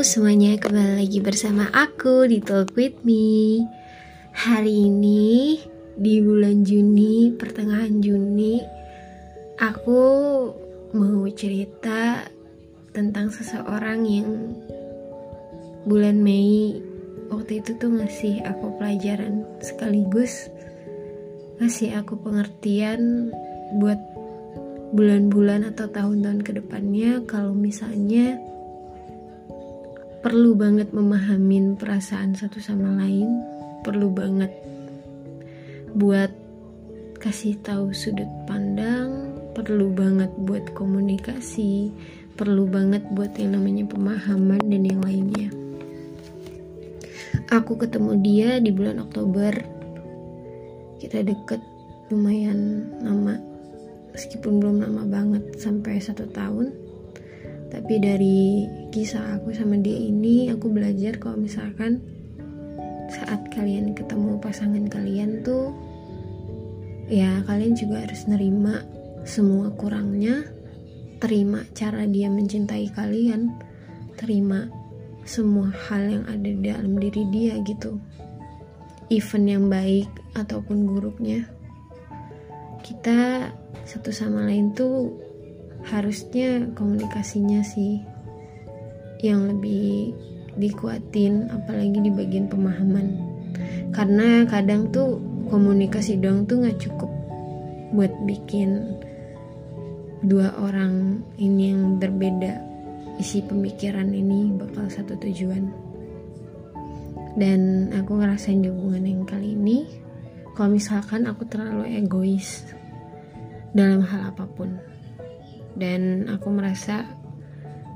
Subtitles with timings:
[0.00, 3.60] Semuanya, kembali lagi bersama aku di Talk With Me.
[4.32, 5.60] Hari ini
[6.00, 8.56] di bulan Juni, pertengahan Juni
[9.60, 10.00] Aku
[10.96, 12.24] mau cerita
[12.96, 14.56] tentang seseorang yang
[15.84, 16.80] bulan Mei
[17.28, 20.48] Waktu itu tuh ngasih aku pelajaran sekaligus
[21.60, 23.28] Ngasih aku pengertian
[23.76, 24.00] buat
[24.96, 28.40] bulan-bulan atau tahun-tahun ke depannya Kalau misalnya
[30.22, 33.42] perlu banget memahamin perasaan satu sama lain.
[33.82, 34.54] Perlu banget
[35.98, 36.30] buat
[37.18, 39.34] kasih tahu sudut pandang.
[39.52, 41.90] Perlu banget buat komunikasi.
[42.38, 45.50] Perlu banget buat yang namanya pemahaman dan yang lainnya.
[47.50, 49.52] Aku ketemu dia di bulan Oktober.
[51.02, 51.60] Kita deket
[52.14, 53.36] lumayan lama.
[54.14, 56.81] Meskipun belum lama banget sampai satu tahun
[57.72, 62.04] tapi dari kisah aku sama dia ini aku belajar kalau misalkan
[63.08, 65.72] saat kalian ketemu pasangan kalian tuh
[67.08, 68.84] ya kalian juga harus nerima
[69.24, 70.44] semua kurangnya
[71.16, 73.56] terima cara dia mencintai kalian
[74.20, 74.68] terima
[75.22, 77.98] semua hal yang ada di dalam diri dia gitu.
[79.10, 81.46] Event yang baik ataupun buruknya.
[82.82, 83.50] Kita
[83.86, 85.14] satu sama lain tuh
[85.86, 88.02] harusnya komunikasinya sih
[89.22, 90.14] yang lebih
[90.58, 93.16] dikuatin apalagi di bagian pemahaman.
[93.92, 97.10] Karena kadang tuh komunikasi doang tuh nggak cukup
[97.92, 98.98] buat bikin
[100.24, 102.62] dua orang ini yang berbeda
[103.20, 105.68] isi pemikiran ini bakal satu tujuan.
[107.32, 109.88] Dan aku ngerasain hubungan yang kali ini
[110.52, 112.68] kalau misalkan aku terlalu egois
[113.72, 114.91] dalam hal apa pun
[115.76, 117.06] dan aku merasa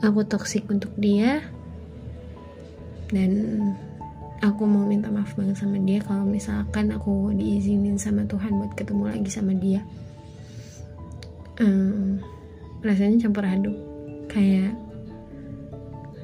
[0.01, 1.45] aku toksik untuk dia.
[3.07, 3.63] Dan
[4.43, 9.05] aku mau minta maaf banget sama dia kalau misalkan aku diizinin sama Tuhan buat ketemu
[9.15, 9.81] lagi sama dia.
[11.63, 12.21] Um,
[12.83, 13.77] rasanya campur aduk.
[14.27, 14.75] Kayak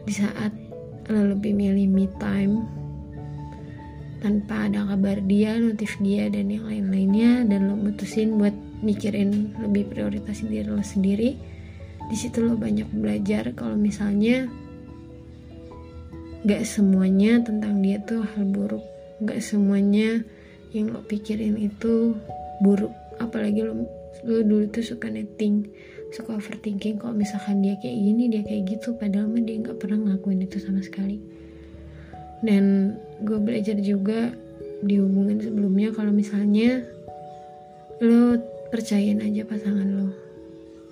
[0.02, 0.52] di saat
[1.06, 2.66] lo lebih milih me time
[4.22, 9.88] tanpa ada kabar dia, notif dia dan yang lain-lainnya dan lo mutusin buat mikirin lebih
[9.88, 11.38] prioritasin diri lo sendiri.
[12.10, 14.50] Di situ lo banyak belajar kalau misalnya
[16.42, 18.82] gak semuanya tentang dia tuh hal buruk.
[19.22, 20.26] Gak semuanya
[20.74, 22.18] yang lo pikirin itu
[22.60, 22.92] buruk.
[23.22, 23.86] Apalagi lo
[24.22, 25.66] lo dulu tuh suka netting
[26.12, 28.92] suka overthinking kalau misalkan dia kayak gini dia kayak gitu.
[28.98, 31.16] Padahal mah dia nggak pernah ngelakuin itu sama sekali.
[32.44, 34.34] Dan gue belajar juga
[34.82, 36.82] di hubungan sebelumnya kalau misalnya
[38.02, 38.34] lo
[38.72, 40.08] percayain aja pasangan lo.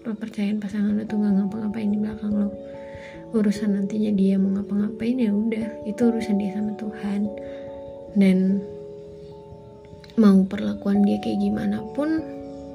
[0.04, 2.52] Lo percayain pasangan lo tuh nggak ngapa-ngapain di belakang lo.
[3.32, 7.24] Urusan nantinya dia mau ngapa-ngapain ya udah itu urusan dia sama Tuhan.
[8.12, 8.60] Dan
[10.20, 12.20] mau perlakuan dia kayak gimana pun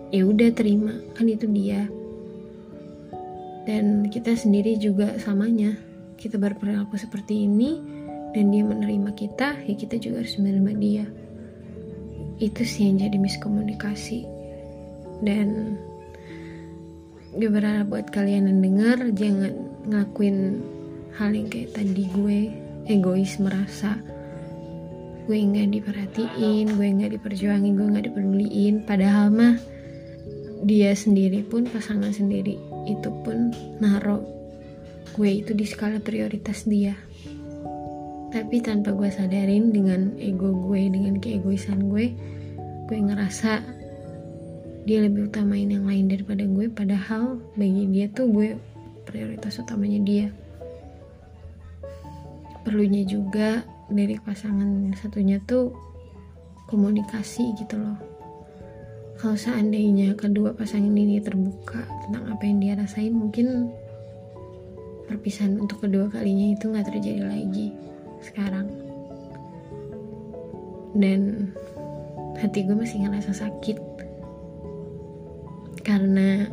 [0.09, 1.85] ya udah terima kan itu dia.
[3.69, 5.77] Dan kita sendiri juga samanya
[6.17, 7.77] kita berperilaku seperti ini
[8.33, 11.05] dan dia menerima kita ya kita juga harus menerima dia.
[12.41, 14.34] Itu sih yang jadi miskomunikasi
[15.23, 15.79] dan
[17.35, 19.53] gue berharap buat kalian yang denger jangan
[19.87, 20.63] ngelakuin
[21.15, 22.39] hal yang kayak tadi gue
[22.87, 23.99] egois merasa
[25.25, 28.75] gue nggak diperhatiin gue nggak diperjuangin gue nggak dipeduliin.
[28.85, 29.57] Padahal mah
[30.61, 33.49] dia sendiri pun pasangan sendiri itu pun
[33.81, 34.21] naro
[35.17, 36.93] gue itu di skala prioritas dia.
[38.29, 42.13] Tapi tanpa gue sadarin dengan ego gue dengan keegoisan gue
[42.85, 43.74] gue ngerasa
[44.85, 48.53] dia lebih utamain yang lain daripada gue padahal bagi dia tuh gue
[49.09, 50.27] prioritas utamanya dia.
[52.61, 55.73] Perlunya juga dari pasangan satunya tuh
[56.69, 57.97] komunikasi gitu loh.
[59.17, 63.73] Kalau seandainya kedua pasangan ini terbuka tentang apa yang dia rasain mungkin
[65.09, 67.73] perpisahan untuk kedua kalinya itu nggak terjadi lagi
[68.21, 68.69] sekarang.
[70.93, 71.49] Dan
[72.37, 73.94] hati gue masih ngerasa sakit
[76.05, 76.45] karena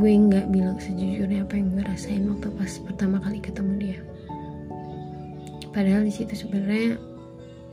[0.00, 3.98] gue nggak bilang sejujurnya apa yang gue rasain waktu pas pertama kali ketemu dia.
[5.76, 6.96] Padahal di situ sebenarnya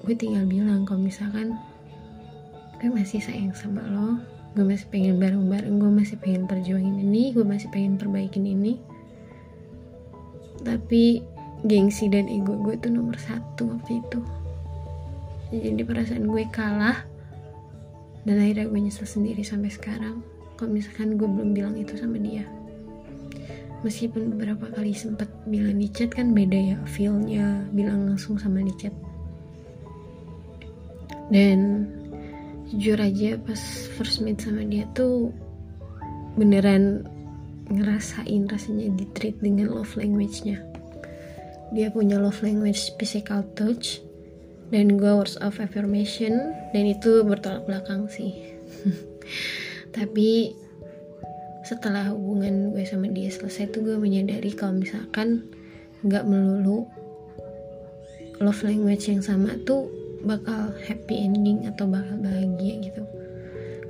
[0.04, 1.56] gue tinggal bilang kalau misalkan
[2.84, 4.20] gue masih sayang sama lo
[4.60, 8.76] gue masih pengen bareng-bareng gue masih pengen perjuangin ini gue masih pengen perbaikin ini.
[10.68, 11.24] Tapi
[11.64, 14.20] gengsi dan ego gue tuh nomor satu waktu itu.
[15.56, 17.08] Jadi perasaan gue kalah
[18.28, 22.44] dan akhirnya gue nyesel sendiri sampai sekarang kalau misalkan gue belum bilang itu sama dia?
[23.80, 28.76] Meskipun beberapa kali sempat bilang di chat kan beda ya feelnya bilang langsung sama di
[28.76, 28.92] chat.
[31.32, 31.88] Dan
[32.68, 35.32] jujur aja pas first meet sama dia tuh
[36.36, 37.08] beneran
[37.72, 40.60] ngerasain rasanya di treat dengan love language-nya.
[41.72, 44.04] Dia punya love language physical touch
[44.76, 48.38] dan gue words of affirmation dan itu bertolak belakang sih
[49.96, 50.54] tapi
[51.66, 55.44] setelah hubungan gue sama dia selesai tuh gue menyadari kalau misalkan
[56.08, 56.88] nggak melulu
[58.40, 59.92] love language yang sama tuh
[60.24, 63.04] bakal happy ending atau bakal bahagia gitu.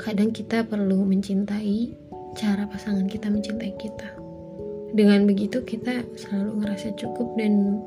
[0.01, 1.93] Kadang kita perlu mencintai
[2.37, 4.09] cara pasangan kita mencintai kita.
[4.89, 7.77] Dengan begitu kita selalu ngerasa cukup dan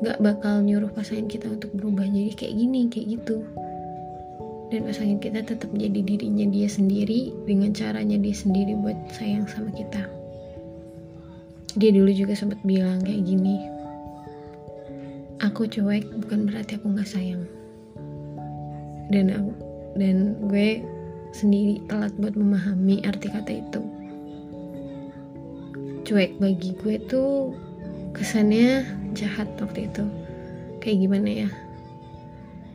[0.00, 3.44] nggak bakal nyuruh pasangan kita untuk berubah jadi kayak gini kayak gitu
[4.68, 9.72] dan pasangan kita tetap jadi dirinya dia sendiri dengan caranya dia sendiri buat sayang sama
[9.72, 10.04] kita.
[11.78, 13.78] Dia dulu juga sempat bilang kayak gini
[15.38, 17.42] aku cuek bukan berarti aku nggak sayang.
[19.08, 19.50] Dan aku,
[19.96, 20.82] dan gue
[21.32, 23.80] sendiri telat buat memahami arti kata itu.
[26.04, 27.54] Cuek bagi gue tuh
[28.12, 28.84] kesannya
[29.16, 30.04] jahat waktu itu.
[30.82, 31.48] Kayak gimana ya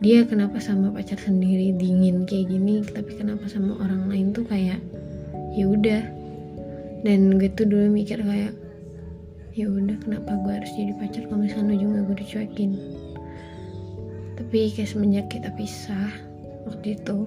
[0.04, 4.84] dia kenapa sama pacar sendiri dingin kayak gini tapi kenapa sama orang lain tuh kayak
[5.56, 6.04] ya udah.
[7.08, 8.52] Dan gue tuh dulu mikir kayak
[9.56, 11.24] ya udah kenapa gue harus jadi pacar?
[11.32, 12.72] Kalau misalnya juga gue dicuekin.
[14.36, 16.12] Tapi kayak semenjak kita pisah
[16.68, 17.24] waktu itu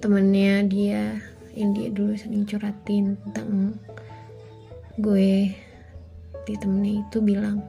[0.00, 1.20] temennya dia
[1.52, 3.76] yang dia dulu sering curhatin tentang
[4.96, 5.52] gue
[6.48, 7.60] di temennya itu bilang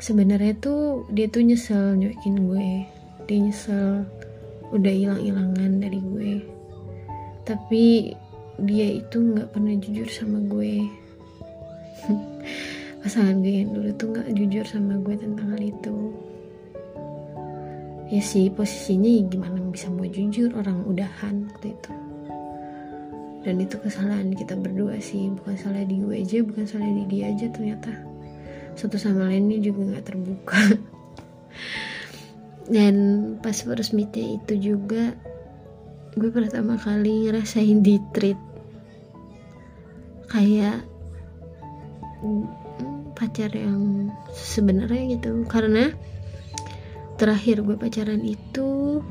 [0.00, 2.88] sebenarnya tuh dia tuh nyesel nyuekin gue.
[3.28, 4.08] Dia nyesel
[4.72, 6.32] udah hilang-hilangan dari gue.
[7.44, 8.16] Tapi
[8.64, 10.88] dia itu nggak pernah jujur sama gue.
[13.04, 15.96] Pasangan gue yang dulu tuh nggak jujur sama gue tentang hal itu.
[18.10, 21.92] Ya sih posisinya ya gimana bisa mau jujur orang udahan waktu itu.
[23.40, 27.32] Dan itu kesalahan kita berdua sih bukan salah di gue aja bukan salah di dia
[27.32, 28.09] aja ternyata
[28.80, 30.56] satu sama lainnya juga nggak terbuka.
[32.74, 32.96] Dan
[33.44, 35.12] pas first meetnya itu juga
[36.16, 38.40] gue pertama kali ngerasain di treat
[40.32, 40.80] kayak
[43.18, 45.44] pacar yang sebenarnya gitu.
[45.44, 45.92] Karena
[47.20, 49.02] terakhir gue pacaran itu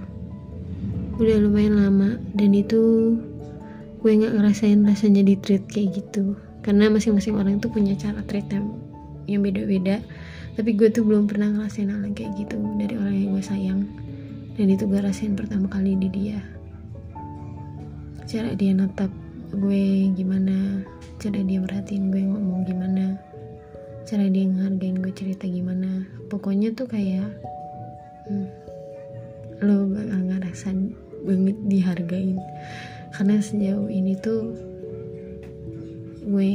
[1.21, 2.17] udah lumayan lama.
[2.33, 3.13] Dan itu
[4.01, 6.33] gue nggak ngerasain rasanya di treat kayak gitu.
[6.65, 8.49] Karena masing-masing orang itu punya cara treat
[9.29, 10.01] yang beda-beda.
[10.57, 13.81] Tapi gue tuh belum pernah ngerasain hal kayak gitu dari orang yang gue sayang.
[14.57, 16.41] Dan itu gue rasain pertama kali di dia.
[18.25, 19.13] Cara dia natap
[19.49, 20.85] gue gimana
[21.17, 23.17] cara dia merhatiin gue ngomong gimana
[24.05, 26.05] cara dia ngehargain gue cerita gimana.
[26.33, 27.29] Pokoknya tuh kayak
[28.25, 28.47] hmm,
[29.61, 30.73] lo bakal ngerasa
[31.29, 32.41] banget dihargain.
[33.13, 34.57] Karena sejauh ini tuh
[36.25, 36.53] gue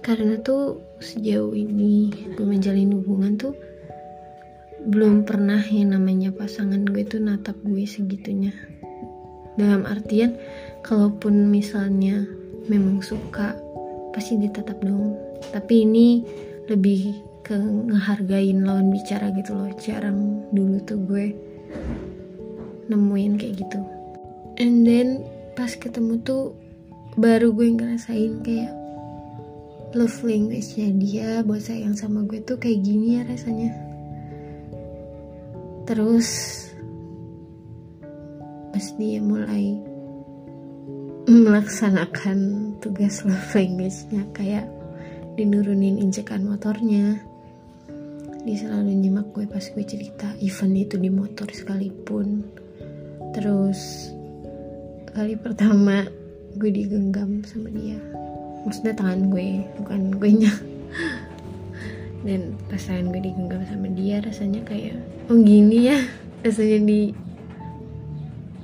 [0.00, 3.54] karena tuh sejauh ini gue menjalin hubungan tuh
[4.86, 8.54] belum pernah yang namanya pasangan gue tuh natap gue segitunya.
[9.58, 10.38] Dalam artian
[10.86, 12.22] kalaupun misalnya
[12.70, 13.58] memang suka
[14.14, 15.18] pasti ditatap dong.
[15.50, 16.22] Tapi ini
[16.70, 19.74] lebih ke ngehargain lawan bicara gitu loh.
[19.82, 21.34] Jarang dulu tuh gue
[22.86, 23.80] nemuin kayak gitu.
[24.62, 25.26] And then
[25.58, 26.54] pas ketemu tuh
[27.18, 28.85] baru gue ngerasain kayak
[29.94, 33.70] love language-nya dia buat sayang sama gue tuh kayak gini ya rasanya.
[35.86, 36.28] Terus
[38.74, 39.78] pas dia mulai
[41.30, 42.38] melaksanakan
[42.82, 44.66] tugas love language-nya kayak
[45.38, 47.20] dinurunin injekan motornya
[48.46, 52.46] dia selalu nyimak gue pas gue cerita even itu di motor sekalipun.
[53.34, 54.10] Terus
[55.10, 56.06] kali pertama
[56.54, 57.98] gue digenggam sama dia
[58.66, 60.52] maksudnya tangan gue bukan gue nya
[62.26, 64.98] dan pas tangan gue digenggam sama dia rasanya kayak
[65.30, 65.98] oh gini ya
[66.42, 67.00] rasanya di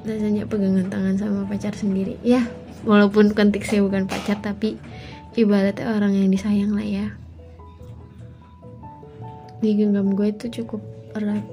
[0.02, 2.18] rasanya pegangan tangan sama pacar sendiri.
[2.26, 2.42] Ya
[2.82, 4.74] walaupun konteksnya bukan pacar tapi
[5.38, 7.06] ibaratnya orang yang disayang lah ya.
[9.62, 10.82] Digenggam gue itu cukup
[11.14, 11.46] erat.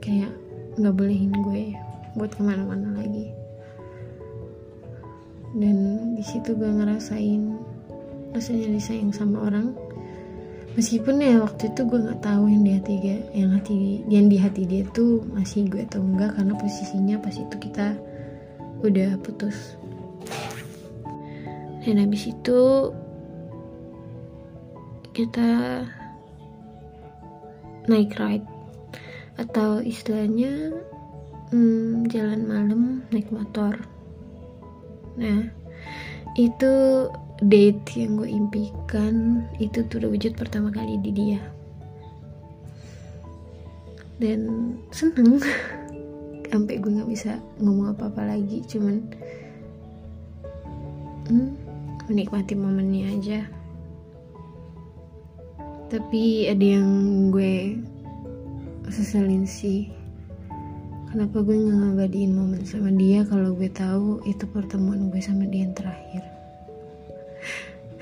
[0.00, 0.32] Kayak
[0.80, 1.76] nggak bolehin gue
[2.16, 3.39] buat ke mana-mana lagi
[5.56, 5.76] dan
[6.14, 7.58] di situ gue ngerasain
[8.30, 9.74] rasanya disayang sama orang.
[10.78, 14.38] Meskipun ya waktu itu gue nggak tahu yang di hati dia yang hati yang di
[14.38, 17.98] hati dia tuh masih gue atau enggak karena posisinya pas itu kita
[18.86, 19.74] udah putus.
[21.82, 22.60] Dan habis itu
[25.10, 25.82] kita
[27.90, 28.46] naik ride.
[29.40, 30.76] Atau istilahnya
[31.50, 33.74] hmm, jalan malam naik motor
[35.18, 35.46] nah
[36.38, 36.72] itu
[37.40, 41.40] date yang gue impikan itu tuh udah wujud pertama kali di dia.
[44.20, 45.40] Dan seneng.
[46.50, 49.06] Sampai gue nggak bisa ngomong apa apa lagi cuman
[51.30, 51.50] hmm,
[52.10, 53.40] menikmati momennya aja.
[55.90, 56.90] Tapi ada yang
[57.34, 57.78] gue
[58.90, 59.99] seselin sih
[61.10, 65.66] kenapa gue nggak ngabadiin momen sama dia kalau gue tahu itu pertemuan gue sama dia
[65.66, 66.22] yang terakhir?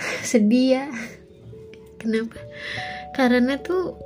[0.28, 0.86] Sedih ya.
[1.96, 2.36] Kenapa?
[3.16, 3.96] Karena tuh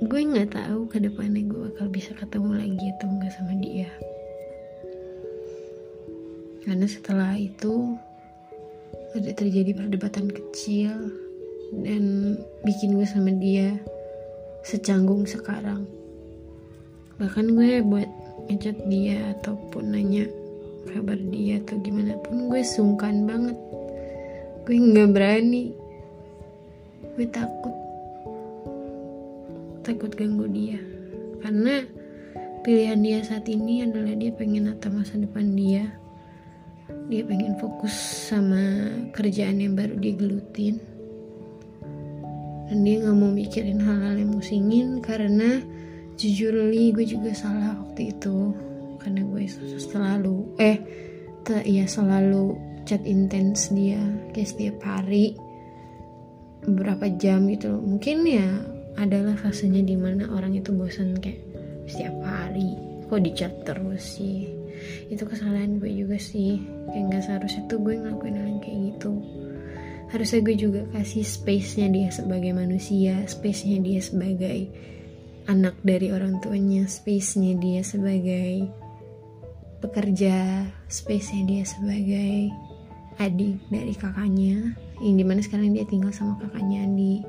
[0.00, 3.90] gue nggak tahu ke depannya gue bakal bisa ketemu lagi atau enggak sama dia.
[6.64, 7.94] Karena setelah itu
[9.14, 10.92] ada terjadi perdebatan kecil
[11.84, 13.76] dan bikin gue sama dia
[14.66, 15.86] secanggung sekarang
[17.16, 18.08] bahkan gue buat
[18.46, 20.28] ngechat dia ataupun nanya
[20.86, 23.58] kabar dia atau gimana pun gue sungkan banget.
[24.64, 25.74] Gue nggak berani.
[27.14, 27.74] Gue takut.
[29.82, 30.78] Takut ganggu dia.
[31.42, 31.84] Karena
[32.66, 35.86] pilihan dia saat ini adalah dia pengen nata masa depan dia.
[37.06, 37.94] Dia pengen fokus
[38.30, 40.78] sama kerjaan yang baru dia gelutin.
[42.66, 45.62] Dan dia nggak mau mikirin hal-hal yang musingin karena
[46.16, 48.52] jujur li gue juga salah waktu itu.
[48.98, 49.44] Karena gue
[49.78, 50.78] selalu eh
[51.62, 52.56] ya selalu
[52.88, 54.00] chat intens dia.
[54.32, 55.36] Kayak setiap hari.
[56.66, 58.48] Beberapa jam gitu mungkin ya
[58.98, 61.38] adalah fasenya di mana orang itu bosan kayak
[61.86, 62.74] setiap hari.
[63.06, 64.50] Kok di chat terus sih?
[65.06, 66.58] Itu kesalahan gue juga sih.
[66.90, 69.12] Kayak nggak seharusnya tuh gue ngelakuin hal kayak gitu.
[70.10, 74.70] Harusnya gue juga kasih space-nya dia sebagai manusia space-nya dia sebagai
[75.46, 78.66] anak dari orang tuanya space-nya dia sebagai
[79.78, 82.50] pekerja space-nya dia sebagai
[83.22, 84.74] adik dari kakaknya.
[84.98, 87.22] Yang di mana sekarang dia tinggal sama kakaknya di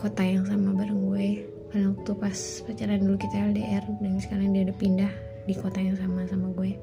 [0.00, 1.28] kota yang sama bareng gue.
[1.70, 5.12] Karena waktu pas pacaran dulu kita LDR dan sekarang dia udah pindah
[5.46, 6.74] di kota yang sama sama gue.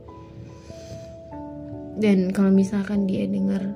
[2.00, 3.76] Dan kalau misalkan dia denger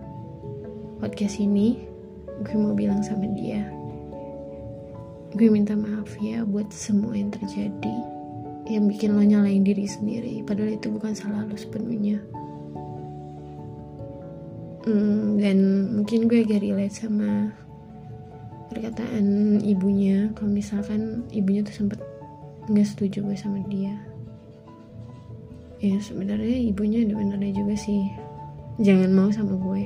[1.04, 1.84] podcast ini
[2.42, 3.68] gue mau bilang sama dia
[5.36, 8.15] gue minta maaf ya buat semua yang terjadi
[8.65, 10.42] yang bikin lo nyalain diri sendiri.
[10.42, 12.18] Padahal itu bukan salah lo sepenuhnya.
[14.86, 15.58] Hmm, dan
[15.98, 17.54] mungkin gue agak relate sama
[18.74, 20.34] perkataan ibunya.
[20.34, 22.01] Kalau misalkan ibunya tuh sempet
[22.65, 23.94] nggak setuju gue sama dia.
[25.82, 28.10] Ya sebenarnya ibunya ada benernya juga sih.
[28.82, 29.84] Jangan mau sama gue.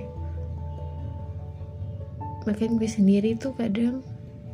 [2.48, 4.00] Bahkan gue sendiri tuh kadang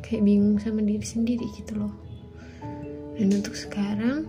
[0.06, 1.94] kayak bingung sama diri sendiri gitu loh.
[3.18, 4.22] Dan untuk sekarang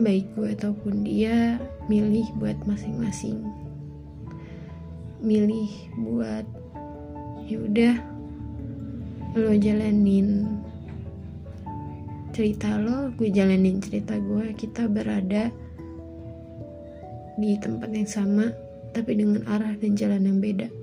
[0.00, 1.60] baik gue ataupun dia
[1.92, 3.44] milih buat masing-masing.
[5.20, 5.68] Milih
[6.00, 6.48] buat
[7.44, 7.94] ya udah
[9.36, 10.48] lo jalanin
[12.32, 14.56] cerita lo gue jalanin cerita gue.
[14.56, 15.52] Kita berada
[17.36, 18.48] di tempat yang sama
[18.96, 20.81] tapi dengan arah dan jalan yang beda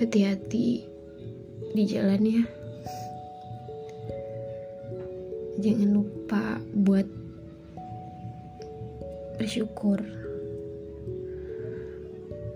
[0.00, 0.80] hati-hati
[1.76, 2.42] di jalan ya.
[5.60, 7.04] Jangan lupa buat
[9.36, 10.00] bersyukur.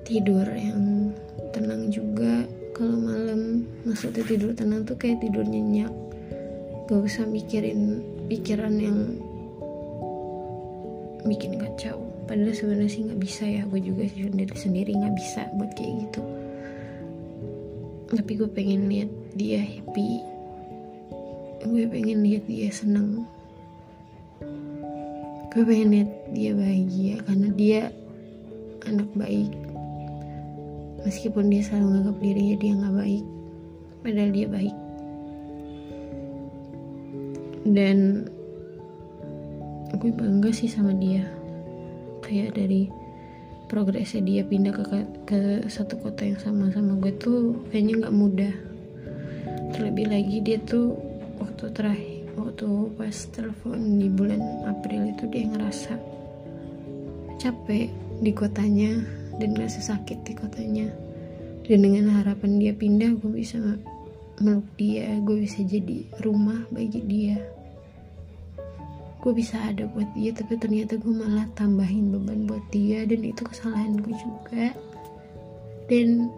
[0.08, 1.12] Tidur yang
[1.52, 2.48] tenang juga.
[2.72, 5.92] Kalau malam maksudnya tidur tenang tuh kayak tidur nyenyak.
[6.88, 9.20] Gak usah mikirin pikiran yang
[11.28, 12.08] bikin kacau.
[12.24, 13.68] Padahal sebenarnya sih nggak bisa ya.
[13.68, 16.34] Gue juga sendiri sendiri nggak bisa buat kayak gitu
[18.12, 20.20] tapi gue pengen lihat dia happy.
[21.64, 23.25] Gue pengen lihat dia seneng.
[25.54, 27.80] Gue pengen lihat dia bahagia karena dia
[28.84, 29.52] anak baik.
[31.04, 33.25] Meskipun dia selalu menganggap dirinya dia nggak baik
[34.04, 34.76] padahal dia baik.
[37.64, 38.28] Dan
[39.96, 41.25] gue bangga sih sama dia.
[42.20, 43.03] Kayak dari
[43.66, 44.83] progresnya dia pindah ke
[45.25, 48.54] ke satu kota yang sama sama gue tuh kayaknya nggak mudah.
[49.75, 50.94] Terlebih lagi dia tuh
[51.40, 52.66] waktu terakhir waktu
[52.99, 55.94] pas telepon di bulan April itu dia ngerasa
[57.38, 57.90] capek
[58.23, 59.02] di kotanya
[59.42, 60.87] dan gak sakit di kotanya.
[61.64, 63.56] Dan dengan harapan dia pindah gue bisa
[64.42, 67.38] meluk dia gue bisa jadi rumah bagi dia
[69.25, 73.40] gue bisa ada buat dia tapi ternyata gue malah tambahin beban buat dia dan itu
[73.40, 74.76] kesalahan gue juga.
[75.88, 76.28] Dan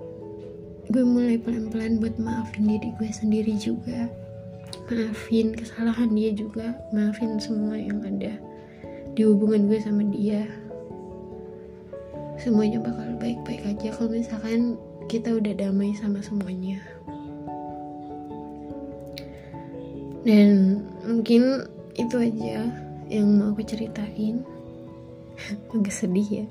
[0.87, 4.07] gue mulai pelan-pelan buat maafin diri gue sendiri juga.
[4.87, 8.39] Maafin kesalahan dia juga maafin semua yang ada
[9.19, 10.47] di hubungan gue sama dia.
[12.39, 14.79] Semuanya bakal baik-baik aja kalau misalkan
[15.11, 16.79] kita udah damai sama semuanya.
[20.23, 21.67] Dan mungkin
[21.97, 22.69] itu aja
[23.09, 24.45] yang mau aku ceritain.
[25.73, 26.47] Agak sedih ya.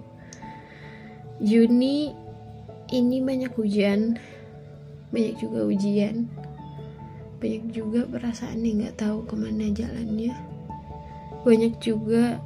[1.38, 2.12] Juni
[2.90, 4.18] ini banyak hujan.
[5.14, 6.26] Banyak juga ujian.
[7.38, 10.34] Banyak juga perasaan yang nggak tahu ke mana jalannya.
[11.46, 12.42] Banyak juga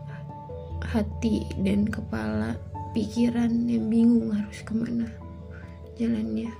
[0.83, 2.59] hati dan kepala
[2.91, 5.07] pikiran yang bingung harus ke mana
[5.95, 6.51] jalannya.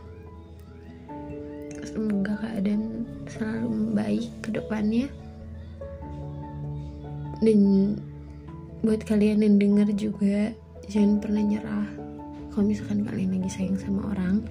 [1.83, 5.09] Semoga keadaan selalu membaik ke depannya
[7.39, 7.59] dan
[8.83, 10.51] buat kalian yang dengar juga
[10.87, 11.87] jangan pernah nyerah
[12.51, 14.43] kalau misalkan kalian lagi sayang sama orang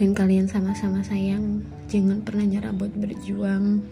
[0.00, 1.60] dan kalian sama-sama sayang.
[1.92, 3.84] Jangan pernah nyerah buat berjuang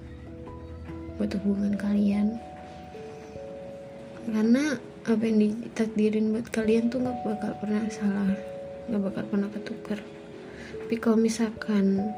[1.21, 2.39] buat hubungan kalian.
[4.29, 8.37] Karena apa yang ditakdirin buat kalian tuh gak bakal pernah salah
[8.93, 10.01] gak bakal pernah ketukar
[10.85, 12.13] tapi kalau misalkan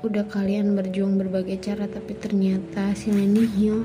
[0.00, 3.84] udah kalian berjuang berbagai cara tapi ternyata hasilnya nihil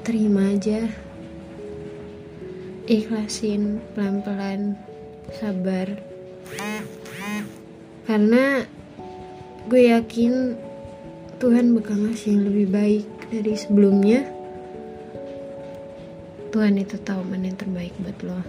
[0.00, 0.88] terima aja.
[2.88, 4.74] Ikhlasin pelan-pelan
[5.36, 6.00] sabar.
[8.08, 8.64] Karena
[9.70, 10.58] gue yakin
[11.38, 14.26] Tuhan bakal ngasih yang lebih baik dari sebelumnya.
[16.50, 18.40] Tuhan itu tahu mana yang terbaik buat lo.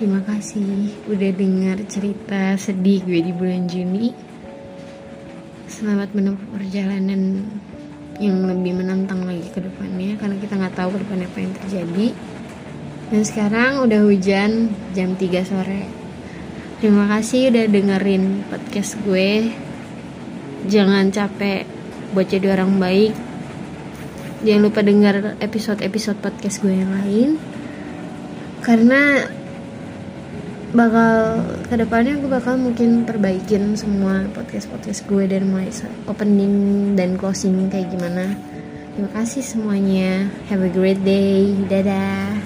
[0.00, 4.10] Terima kasih udah dengar cerita sedih gue di bulan Juni.
[5.68, 7.44] Selamat menempuh perjalanan
[8.22, 12.06] yang lebih menantang lagi ke depannya karena kita nggak tahu ke depannya apa yang terjadi.
[13.10, 15.82] Dan sekarang udah hujan jam 3 sore.
[16.78, 19.50] Terima kasih udah dengerin podcast gue.
[20.70, 21.66] Jangan capek
[22.14, 23.12] buat jadi orang baik.
[24.46, 27.38] Jangan lupa dengar episode-episode podcast gue yang lain.
[28.62, 29.26] Karena
[30.72, 35.70] bakal ke depannya gue bakal mungkin perbaikin semua podcast podcast gue dan mulai
[36.10, 36.54] opening
[36.98, 38.34] dan closing kayak gimana.
[38.92, 40.28] Terima kasih semuanya.
[40.52, 41.54] Have a great day.
[41.70, 42.41] Dadah